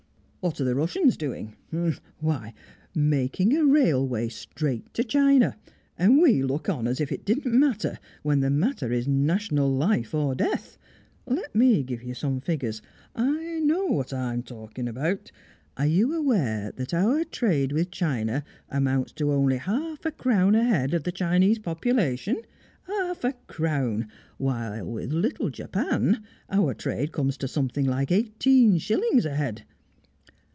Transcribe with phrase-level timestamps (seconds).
[0.43, 1.55] What are the Russians doing?
[2.17, 2.55] Why,
[2.95, 5.55] making a railway straight to China!
[5.99, 10.15] And we look on, as if it didn't matter, when the matter is national life
[10.15, 10.79] or death.
[11.27, 12.81] Let me give you some figures.
[13.15, 15.31] I know what I'm talking about.
[15.77, 20.63] Are you aware that our trade with China amounts to only half a crown a
[20.63, 22.41] head of the Chinese population?
[22.87, 24.07] Half a crown!
[24.39, 29.65] While with little Japan, our trade comes to something like eighteen shillings a head.